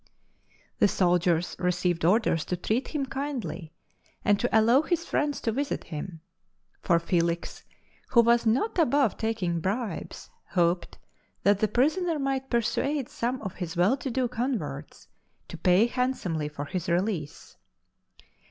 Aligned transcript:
Ihe 0.81 0.87
soldiers 0.89 1.55
received 1.59 2.03
orders 2.03 2.43
to 2.45 2.57
treat 2.57 2.87
him 2.87 3.05
kindly, 3.05 3.71
and 4.25 4.39
to 4.39 4.49
allow 4.51 4.81
his 4.81 5.05
friends 5.05 5.39
to 5.41 5.51
visit 5.51 5.83
him, 5.83 6.21
for 6.81 6.97
Felix, 6.97 7.63
who 8.07 8.21
was 8.21 8.43
not 8.47 8.79
above 8.79 9.15
taking 9.15 9.59
bribes, 9.59 10.31
hoped 10.43 10.97
that 11.43 11.59
the 11.59 11.67
prisoner 11.67 12.17
might 12.17 12.49
persuade 12.49 13.09
some 13.09 13.39
of 13.43 13.53
his 13.53 13.77
well 13.77 13.95
to 13.95 14.09
do 14.09 14.27
converts 14.27 15.07
to 15.47 15.55
pay 15.55 15.85
handsomely 15.85 16.47
for 16.47 16.65
his 16.65 16.89
release. 16.89 17.57